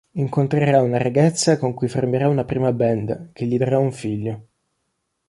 Incontrerà 0.13 0.81
una 0.81 0.97
ragazza 0.97 1.59
con 1.59 1.75
cui 1.75 1.87
formerà 1.87 2.27
una 2.27 2.43
prima 2.43 2.73
band, 2.73 3.29
che 3.33 3.45
gli 3.45 3.59
darà 3.59 3.77
un 3.77 3.91
figlio. 3.91 4.45